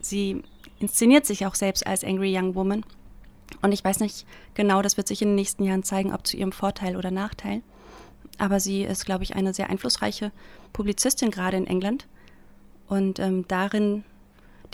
[0.00, 0.42] Sie
[0.80, 2.84] inszeniert sich auch selbst als Angry Young Woman.
[3.62, 6.36] Und ich weiß nicht genau, das wird sich in den nächsten Jahren zeigen, ob zu
[6.36, 7.62] ihrem Vorteil oder Nachteil.
[8.38, 10.32] Aber sie ist, glaube ich, eine sehr einflussreiche
[10.72, 12.06] Publizistin gerade in England.
[12.88, 14.04] Und ähm, darin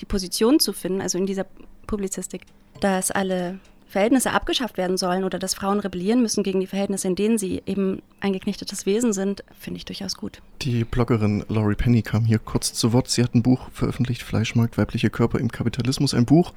[0.01, 1.47] die Position zu finden, also in dieser
[1.87, 2.43] Publizistik,
[2.81, 7.15] dass alle Verhältnisse abgeschafft werden sollen oder dass Frauen rebellieren müssen gegen die Verhältnisse, in
[7.15, 10.43] denen sie eben ein geknichtetes Wesen sind, finde ich durchaus gut.
[10.63, 13.09] Die Bloggerin Laurie Penny kam hier kurz zu Wort.
[13.09, 16.15] Sie hat ein Buch veröffentlicht, Fleischmarkt, weibliche Körper im Kapitalismus.
[16.15, 16.53] Ein Buch,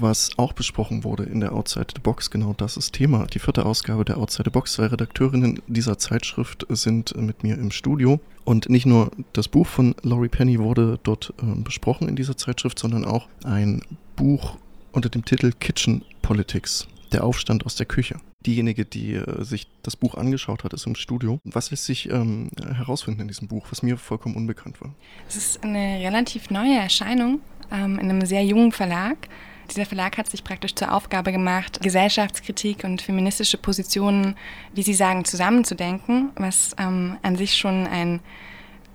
[0.00, 2.30] was auch besprochen wurde in der Outside the Box.
[2.30, 3.26] Genau das ist Thema.
[3.26, 4.74] Die vierte Ausgabe der Outside the Box.
[4.74, 8.20] Zwei Redakteurinnen dieser Zeitschrift sind mit mir im Studio.
[8.44, 12.78] Und nicht nur das Buch von Laurie Penny wurde dort äh, besprochen in dieser Zeitschrift,
[12.78, 13.82] sondern auch ein
[14.14, 14.56] Buch
[14.92, 18.16] unter dem Titel Kitchen Politics, der Aufstand aus der Küche.
[18.46, 21.40] Diejenige, die äh, sich das Buch angeschaut hat, ist im Studio.
[21.44, 24.94] Was lässt sich ähm, herausfinden in diesem Buch, was mir vollkommen unbekannt war?
[25.28, 27.40] Es ist eine relativ neue Erscheinung
[27.72, 29.28] ähm, in einem sehr jungen Verlag.
[29.70, 34.36] Dieser Verlag hat sich praktisch zur Aufgabe gemacht, Gesellschaftskritik und feministische Positionen,
[34.72, 38.20] wie Sie sagen, zusammenzudenken, was ähm, an sich schon ein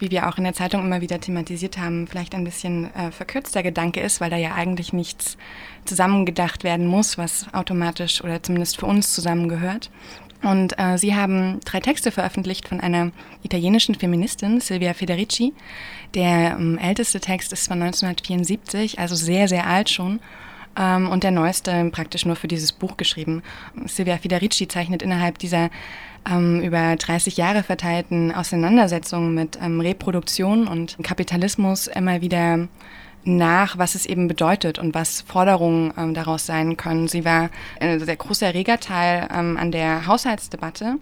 [0.01, 3.61] wie wir auch in der Zeitung immer wieder thematisiert haben, vielleicht ein bisschen äh, verkürzter
[3.61, 5.37] Gedanke ist, weil da ja eigentlich nichts
[5.85, 9.91] zusammengedacht werden muss, was automatisch oder zumindest für uns zusammengehört.
[10.41, 13.11] Und äh, sie haben drei Texte veröffentlicht von einer
[13.43, 15.53] italienischen Feministin, Silvia Federici.
[16.15, 20.19] Der ähm, älteste Text ist von 1974, also sehr, sehr alt schon.
[20.77, 23.43] Ähm, und der neueste praktisch nur für dieses Buch geschrieben.
[23.85, 25.69] Silvia Federici zeichnet innerhalb dieser
[26.29, 32.67] ähm, über 30 Jahre verteilten Auseinandersetzungen mit ähm, Reproduktion und Kapitalismus immer wieder
[33.23, 37.07] nach, was es eben bedeutet und was Forderungen ähm, daraus sein können.
[37.07, 40.97] Sie war ein sehr großer Erregerteil ähm, an der Haushaltsdebatte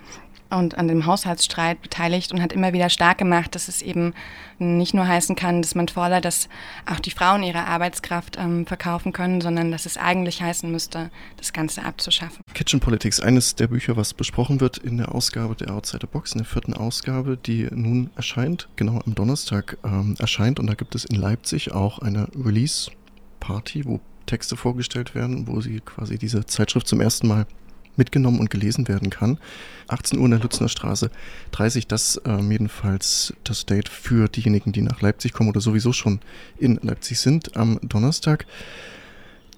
[0.50, 4.14] und an dem Haushaltsstreit beteiligt und hat immer wieder stark gemacht, dass es eben
[4.58, 6.50] nicht nur heißen kann, dass man fordert, dass
[6.86, 11.54] auch die Frauen ihre Arbeitskraft ähm, verkaufen können, sondern dass es eigentlich heißen müsste, das
[11.54, 12.42] Ganze abzuschaffen.
[12.54, 16.34] Kitchen Politics, eines der Bücher, was besprochen wird in der Ausgabe der Outside the Box,
[16.34, 20.60] in der vierten Ausgabe, die nun erscheint, genau am Donnerstag ähm, erscheint.
[20.60, 25.80] Und da gibt es in Leipzig auch eine Release-Party, wo Texte vorgestellt werden, wo sie
[25.80, 27.48] quasi diese Zeitschrift zum ersten Mal
[28.00, 29.38] mitgenommen und gelesen werden kann.
[29.88, 31.12] 18 Uhr in der Lützner Straße
[31.52, 36.20] 30, das ähm, jedenfalls das Date für diejenigen, die nach Leipzig kommen oder sowieso schon
[36.58, 38.48] in Leipzig sind am Donnerstag.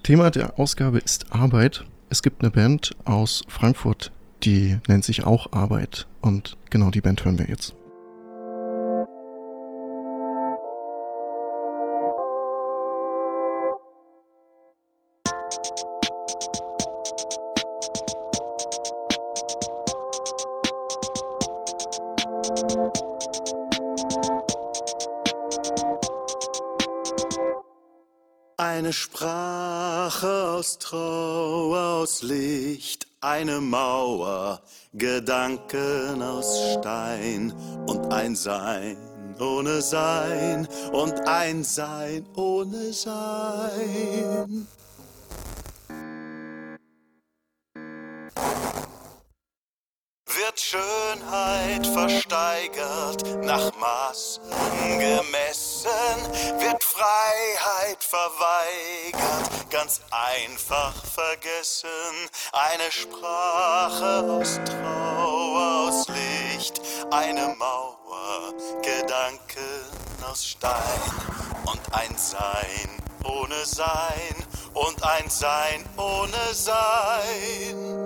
[0.02, 1.84] Thema der Ausgabe ist Arbeit.
[2.10, 6.06] Es gibt eine Band aus Frankfurt, die nennt sich auch Arbeit.
[6.20, 7.74] Und genau die Band hören wir jetzt.
[30.72, 34.62] Aus Trauer, aus Licht, eine Mauer,
[34.94, 37.52] Gedanken aus Stein
[37.86, 38.96] und ein Sein
[39.40, 44.68] ohne Sein und ein Sein ohne Sein.
[50.26, 54.42] Wird Schönheit versteigert, nach Maßen
[54.98, 55.90] gemessen,
[57.02, 61.88] Freiheit verweigert, ganz einfach vergessen.
[62.52, 69.84] Eine Sprache aus Trauer, aus Licht, eine Mauer, Gedanken
[70.30, 70.78] aus Stein
[71.64, 78.01] und ein Sein ohne Sein und ein Sein ohne Sein.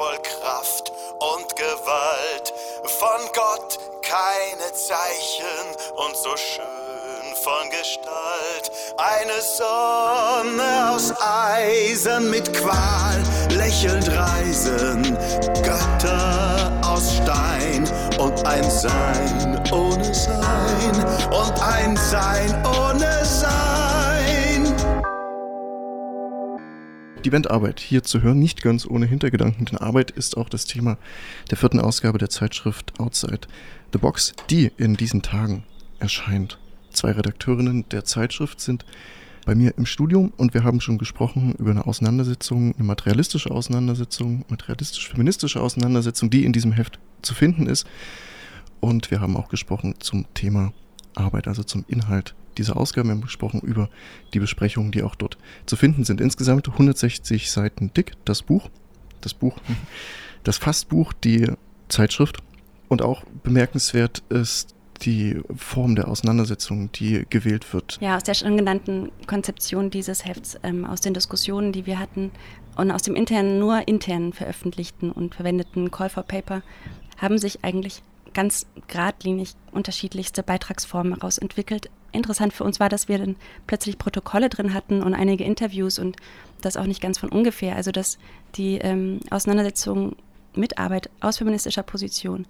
[0.00, 8.72] Voll Kraft und Gewalt, von Gott keine Zeichen und so schön von Gestalt.
[8.96, 15.18] Eine Sonne aus Eisen mit Qual, lächelnd reisen,
[15.62, 17.86] Götter aus Stein.
[18.18, 21.28] Und ein Sein ohne Sein.
[21.30, 22.89] Und ein Sein ohne
[27.24, 30.64] Die Band Arbeit hier zu hören, nicht ganz ohne Hintergedanken, denn Arbeit ist auch das
[30.64, 30.96] Thema
[31.50, 33.40] der vierten Ausgabe der Zeitschrift Outside
[33.92, 35.64] the Box, die in diesen Tagen
[35.98, 36.58] erscheint.
[36.90, 38.86] Zwei Redakteurinnen der Zeitschrift sind
[39.44, 44.46] bei mir im Studium und wir haben schon gesprochen über eine Auseinandersetzung, eine materialistische Auseinandersetzung,
[44.48, 47.86] materialistisch-feministische Auseinandersetzung, die in diesem Heft zu finden ist.
[48.80, 50.72] Und wir haben auch gesprochen zum Thema
[51.14, 53.08] Arbeit, also zum Inhalt dieser Ausgabe.
[53.08, 53.88] Wir haben gesprochen über
[54.34, 56.20] die Besprechungen, die auch dort zu finden sind.
[56.20, 58.68] Insgesamt 160 Seiten dick, das Buch,
[59.20, 59.56] das Buch,
[60.44, 61.50] das Fastbuch, die
[61.88, 62.38] Zeitschrift.
[62.88, 67.98] Und auch bemerkenswert ist die Form der Auseinandersetzung, die gewählt wird.
[68.00, 72.30] Ja, aus der schon genannten Konzeption dieses Hefts, ähm, aus den Diskussionen, die wir hatten
[72.76, 76.62] und aus dem internen, nur intern veröffentlichten und verwendeten Call for Paper,
[77.16, 78.02] haben sich eigentlich
[78.34, 81.90] ganz geradlinig unterschiedlichste Beitragsformen heraus entwickelt.
[82.12, 86.16] Interessant für uns war, dass wir dann plötzlich Protokolle drin hatten und einige Interviews und
[86.60, 87.76] das auch nicht ganz von ungefähr.
[87.76, 88.18] Also dass
[88.56, 90.16] die ähm, Auseinandersetzung
[90.54, 92.46] mit Arbeit aus feministischer Position,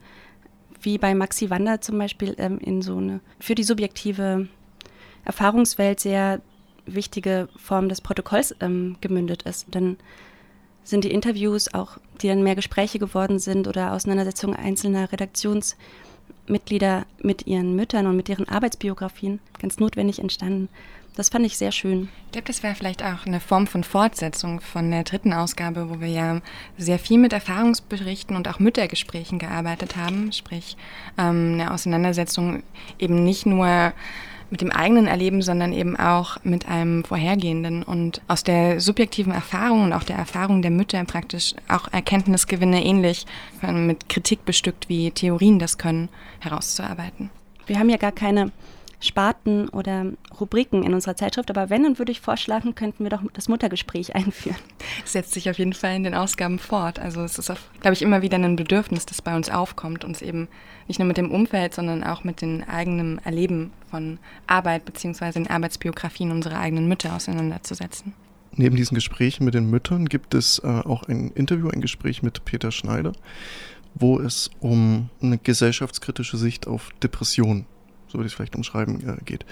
[0.80, 4.48] wie bei Maxi Wander zum Beispiel, ähm, in so eine für die subjektive
[5.24, 6.40] Erfahrungswelt sehr
[6.86, 9.66] wichtige Form des Protokolls ähm, gemündet ist.
[9.70, 9.96] Dann
[10.82, 15.12] sind die Interviews auch, die dann mehr Gespräche geworden sind oder Auseinandersetzungen einzelner
[16.50, 20.68] Redaktionsmitglieder mit ihren Müttern und mit ihren Arbeitsbiografien ganz notwendig entstanden.
[21.16, 22.08] Das fand ich sehr schön.
[22.26, 26.00] Ich glaube, das wäre vielleicht auch eine Form von Fortsetzung von der dritten Ausgabe, wo
[26.00, 26.40] wir ja
[26.78, 30.32] sehr viel mit Erfahrungsberichten und auch Müttergesprächen gearbeitet haben.
[30.32, 30.76] Sprich,
[31.18, 32.62] ähm, eine Auseinandersetzung
[32.98, 33.92] eben nicht nur
[34.50, 39.84] mit dem eigenen Erleben, sondern eben auch mit einem vorhergehenden und aus der subjektiven Erfahrung
[39.84, 43.26] und auch der Erfahrung der Mütter praktisch auch Erkenntnisgewinne ähnlich
[43.62, 46.08] mit Kritik bestückt, wie Theorien das können,
[46.40, 47.30] herauszuarbeiten.
[47.66, 48.50] Wir haben ja gar keine
[49.00, 51.50] Sparten oder Rubriken in unserer Zeitschrift.
[51.50, 54.56] Aber wenn, dann würde ich vorschlagen, könnten wir doch das Muttergespräch einführen.
[55.04, 56.98] Setzt sich auf jeden Fall in den Ausgaben fort.
[56.98, 60.48] Also es ist, glaube ich, immer wieder ein Bedürfnis, das bei uns aufkommt, uns eben
[60.86, 65.32] nicht nur mit dem Umfeld, sondern auch mit dem eigenen Erleben von Arbeit bzw.
[65.32, 68.12] den Arbeitsbiografien unserer eigenen Mütter auseinanderzusetzen.
[68.52, 72.44] Neben diesen Gesprächen mit den Müttern gibt es äh, auch ein Interview, ein Gespräch mit
[72.44, 73.12] Peter Schneider,
[73.94, 77.66] wo es um eine gesellschaftskritische Sicht auf Depressionen,
[78.10, 79.44] so würde ich es vielleicht umschreiben, äh, geht.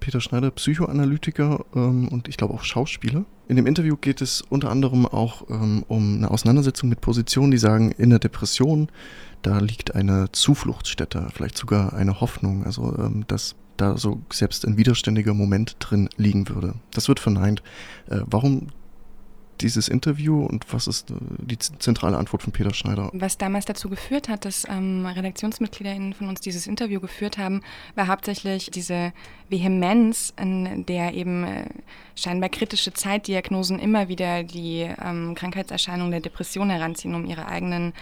[0.00, 3.24] Peter Schneider, Psychoanalytiker ähm, und ich glaube auch Schauspieler.
[3.48, 7.58] In dem Interview geht es unter anderem auch ähm, um eine Auseinandersetzung mit Positionen, die
[7.58, 8.88] sagen, in der Depression,
[9.42, 14.76] da liegt eine Zufluchtsstätte, vielleicht sogar eine Hoffnung, also ähm, dass da so selbst ein
[14.76, 16.74] widerständiger Moment drin liegen würde.
[16.92, 17.62] Das wird verneint.
[18.08, 18.68] Äh, warum
[19.60, 23.10] dieses Interview und was ist äh, die zentrale Antwort von Peter Schneider?
[23.12, 27.62] Was damals dazu geführt hat, dass ähm, RedaktionsmitgliederInnen von uns dieses Interview geführt haben,
[27.94, 29.12] war hauptsächlich diese
[29.48, 31.66] Vehemenz, in der eben äh,
[32.14, 37.92] scheinbar kritische Zeitdiagnosen immer wieder die ähm, Krankheitserscheinung der Depression heranziehen, um ihre eigenen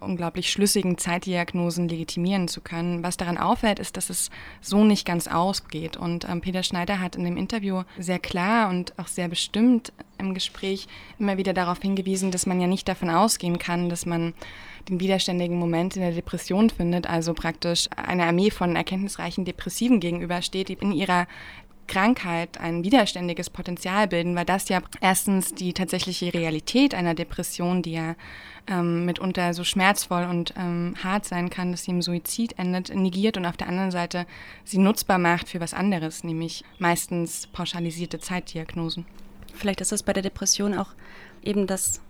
[0.00, 3.02] unglaublich schlüssigen Zeitdiagnosen legitimieren zu können.
[3.02, 4.30] Was daran auffällt, ist, dass es
[4.60, 5.96] so nicht ganz ausgeht.
[5.96, 10.34] Und ähm, Peter Schneider hat in dem Interview sehr klar und auch sehr bestimmt im
[10.34, 10.86] Gespräch
[11.18, 14.34] immer wieder darauf hingewiesen, dass man ja nicht davon ausgehen kann, dass man
[14.88, 20.68] den widerständigen Moment in der Depression findet, also praktisch eine Armee von erkenntnisreichen Depressiven gegenübersteht,
[20.68, 21.26] die in ihrer
[21.88, 27.92] Krankheit ein widerständiges Potenzial bilden, weil das ja erstens die tatsächliche Realität einer Depression, die
[27.92, 28.14] ja
[28.68, 33.36] ähm, mitunter so schmerzvoll und ähm, hart sein kann, dass sie im Suizid endet, negiert
[33.36, 34.26] und auf der anderen Seite
[34.64, 39.06] sie nutzbar macht für was anderes, nämlich meistens pauschalisierte Zeitdiagnosen.
[39.54, 40.90] Vielleicht ist es bei der Depression auch
[41.42, 42.00] eben das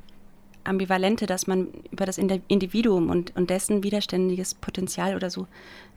[0.65, 5.47] Ambivalente, dass man über das Individuum und, und dessen widerständiges Potenzial oder so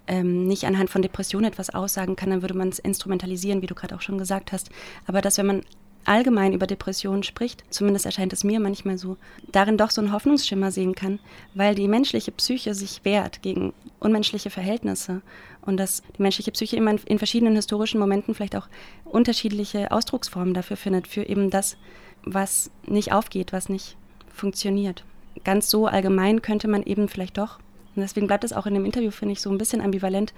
[0.08, 3.76] ähm, nicht anhand von Depressionen etwas aussagen kann, dann würde man es instrumentalisieren, wie du
[3.76, 4.70] gerade auch schon gesagt hast.
[5.08, 5.62] Aber dass wenn man
[6.06, 9.18] allgemein über Depressionen spricht, zumindest erscheint es mir manchmal so,
[9.52, 11.20] darin doch so einen Hoffnungsschimmer sehen kann,
[11.54, 15.22] weil die menschliche Psyche sich wehrt gegen unmenschliche Verhältnisse
[15.62, 18.68] und dass die menschliche Psyche immer in verschiedenen historischen Momenten vielleicht auch
[19.06, 21.78] unterschiedliche Ausdrucksformen dafür findet, für eben das,
[22.24, 23.96] was nicht aufgeht, was nicht
[24.34, 25.04] funktioniert.
[25.44, 27.60] Ganz so allgemein könnte man eben vielleicht doch
[27.96, 30.34] und deswegen bleibt es auch in dem Interview, finde ich, so ein bisschen ambivalent,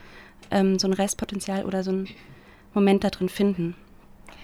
[0.52, 2.08] ähm, so ein Restpotenzial oder so ein
[2.74, 3.76] Moment da drin finden.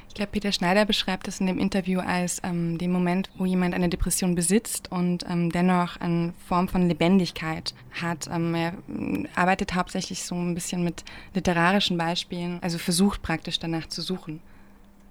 [0.10, 3.76] Ich glaube, Peter Schneider beschreibt es in dem Interview als ähm, den Moment, wo jemand
[3.76, 8.28] eine Depression besitzt und ähm, dennoch eine Form von Lebendigkeit hat.
[8.28, 11.04] Ähm, er äh, arbeitet hauptsächlich so ein bisschen mit
[11.36, 14.42] literarischen Beispielen, also versucht praktisch danach zu suchen,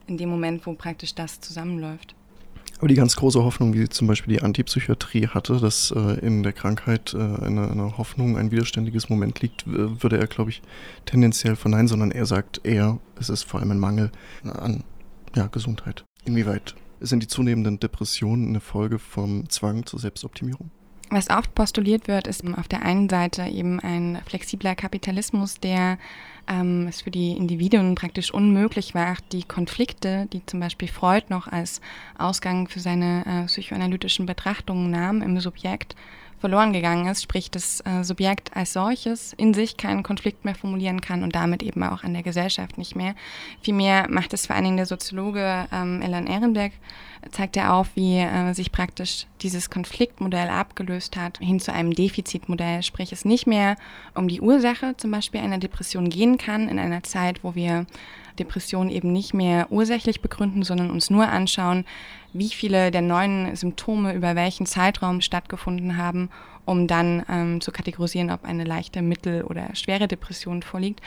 [0.08, 2.14] in dem Moment, wo praktisch das zusammenläuft.
[2.79, 6.53] Aber die ganz große Hoffnung, wie zum Beispiel die Antipsychiatrie hatte, dass äh, in der
[6.53, 10.62] Krankheit äh, eine, eine, Hoffnung, ein widerständiges Moment liegt, würde er, glaube ich,
[11.05, 14.12] tendenziell verneinen, sondern er sagt eher, es ist vor allem ein Mangel
[14.45, 14.85] an
[15.35, 16.05] ja, Gesundheit.
[16.25, 20.71] Inwieweit sind die zunehmenden Depressionen eine Folge vom Zwang zur Selbstoptimierung?
[21.11, 25.97] Was oft postuliert wird, ist auf der einen Seite eben ein flexibler Kapitalismus, der
[26.47, 31.47] ähm, es für die Individuen praktisch unmöglich macht, die Konflikte, die zum Beispiel Freud noch
[31.47, 31.81] als
[32.18, 35.97] Ausgang für seine äh, psychoanalytischen Betrachtungen nahm im Subjekt,
[36.38, 41.01] verloren gegangen ist, sprich das äh, Subjekt als solches in sich keinen Konflikt mehr formulieren
[41.01, 43.14] kann und damit eben auch an der Gesellschaft nicht mehr.
[43.62, 46.72] Vielmehr macht es vor allen Dingen der Soziologe ähm, Ellen Ehrenberg,
[47.31, 52.83] zeigt er auf, wie äh, sich praktisch dieses Konfliktmodell abgelöst hat hin zu einem Defizitmodell,
[52.83, 53.77] sprich es nicht mehr
[54.14, 57.87] um die Ursache zum Beispiel einer Depression gehen kann in einer Zeit, wo wir
[58.38, 61.85] Depression eben nicht mehr ursächlich begründen, sondern uns nur anschauen,
[62.33, 66.31] wie viele der neuen Symptome über welchen Zeitraum stattgefunden haben,
[66.64, 71.01] um dann ähm, zu kategorisieren, ob eine leichte, mittel- oder schwere Depression vorliegt,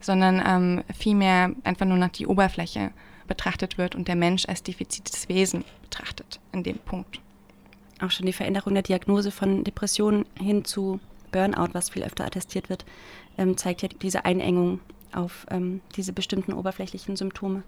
[0.00, 2.92] sondern ähm, vielmehr einfach nur nach die Oberfläche
[3.26, 7.20] betrachtet wird und der Mensch als defizites Wesen betrachtet in dem Punkt.
[8.00, 11.00] Auch schon die Veränderung der Diagnose von Depressionen hin zu
[11.32, 12.84] Burnout, was viel öfter attestiert wird,
[13.36, 14.80] ähm, zeigt ja diese Einengung
[15.12, 17.62] auf ähm, diese bestimmten oberflächlichen Symptome.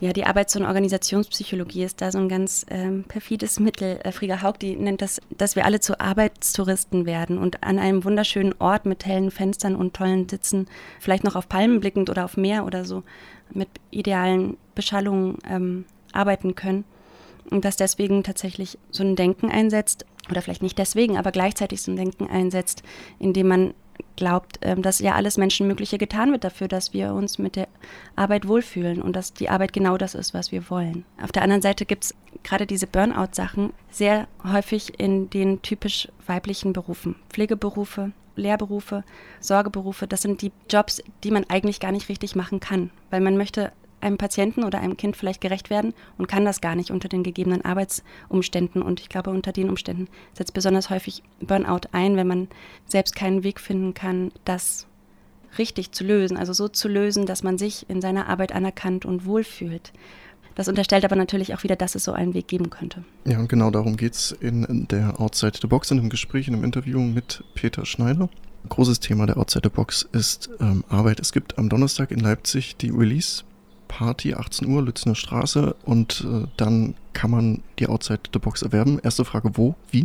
[0.00, 4.00] Ja, die Arbeits- und Organisationspsychologie ist da so ein ganz ähm, perfides Mittel.
[4.02, 8.02] Äh, Frieger Haug, die nennt das, dass wir alle zu Arbeitstouristen werden und an einem
[8.04, 10.68] wunderschönen Ort mit hellen Fenstern und tollen Sitzen,
[11.00, 13.02] vielleicht noch auf Palmen blickend oder auf Meer oder so,
[13.52, 16.84] mit idealen Beschallungen ähm, arbeiten können.
[17.50, 21.90] Und dass deswegen tatsächlich so ein Denken einsetzt, oder vielleicht nicht deswegen, aber gleichzeitig so
[21.90, 22.82] ein Denken einsetzt,
[23.18, 23.74] indem man
[24.16, 27.68] glaubt, ähm, dass ja alles Menschenmögliche getan wird dafür, dass wir uns mit der
[28.16, 31.04] Arbeit wohlfühlen und dass die Arbeit genau das ist, was wir wollen.
[31.22, 36.72] Auf der anderen Seite gibt es gerade diese Burnout-Sachen sehr häufig in den typisch weiblichen
[36.72, 37.16] Berufen.
[37.28, 39.04] Pflegeberufe, Lehrberufe,
[39.40, 43.36] Sorgeberufe, das sind die Jobs, die man eigentlich gar nicht richtig machen kann, weil man
[43.36, 47.08] möchte einem Patienten oder einem Kind vielleicht gerecht werden und kann das gar nicht unter
[47.08, 48.82] den gegebenen Arbeitsumständen.
[48.82, 52.48] Und ich glaube, unter den Umständen setzt besonders häufig Burnout ein, wenn man
[52.86, 54.86] selbst keinen Weg finden kann, das
[55.58, 59.24] richtig zu lösen, also so zu lösen, dass man sich in seiner Arbeit anerkannt und
[59.24, 59.92] wohlfühlt.
[60.54, 63.04] Das unterstellt aber natürlich auch wieder, dass es so einen Weg geben könnte.
[63.24, 66.54] Ja, und genau darum geht es in der Outside the Box, in einem Gespräch, in
[66.54, 68.28] einem Interview mit Peter Schneider.
[68.68, 71.18] Großes Thema der Outside the Box ist ähm, Arbeit.
[71.20, 73.44] Es gibt am Donnerstag in Leipzig die Release
[73.90, 79.00] Party, 18 Uhr, Lützner Straße und äh, dann kann man die Outside the Box erwerben.
[79.02, 80.04] Erste Frage, wo, wie?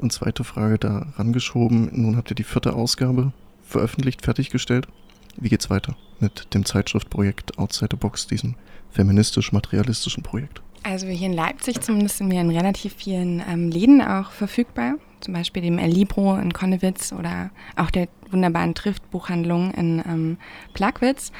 [0.00, 4.88] Und zweite Frage da rangeschoben, nun habt ihr die vierte Ausgabe veröffentlicht, fertiggestellt.
[5.36, 8.54] Wie geht's weiter mit dem Zeitschriftprojekt Outside the Box, diesem
[8.90, 10.62] feministisch-materialistischen Projekt?
[10.82, 14.94] Also hier in Leipzig zumindest sind wir in relativ vielen ähm, Läden auch verfügbar.
[15.20, 20.38] Zum Beispiel dem El Libro in Konnewitz oder auch der wunderbaren Trift-Buchhandlung in ähm,
[20.72, 21.32] Plagwitz.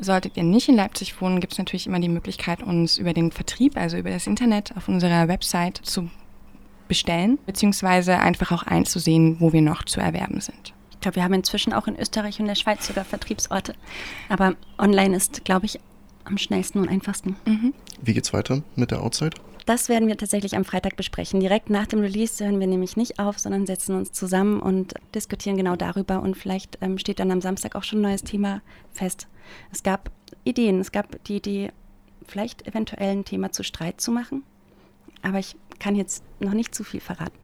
[0.00, 3.30] Solltet ihr nicht in Leipzig wohnen, gibt es natürlich immer die Möglichkeit, uns über den
[3.30, 6.10] Vertrieb, also über das Internet auf unserer Website zu
[6.88, 10.72] bestellen, beziehungsweise einfach auch einzusehen, wo wir noch zu erwerben sind.
[10.92, 13.74] Ich glaube, wir haben inzwischen auch in Österreich und der Schweiz sogar Vertriebsorte.
[14.28, 15.78] Aber online ist, glaube ich,
[16.28, 17.36] am schnellsten und einfachsten.
[17.46, 17.74] Mhm.
[18.00, 19.36] Wie geht's weiter mit der Outside?
[19.66, 21.40] Das werden wir tatsächlich am Freitag besprechen.
[21.40, 25.58] Direkt nach dem Release hören wir nämlich nicht auf, sondern setzen uns zusammen und diskutieren
[25.58, 26.22] genau darüber.
[26.22, 28.62] Und vielleicht ähm, steht dann am Samstag auch schon ein neues Thema
[28.92, 29.28] fest.
[29.70, 30.10] Es gab
[30.44, 31.70] Ideen, es gab die Idee,
[32.26, 34.42] vielleicht eventuell ein Thema zu Streit zu machen.
[35.20, 37.38] Aber ich kann jetzt noch nicht zu viel verraten.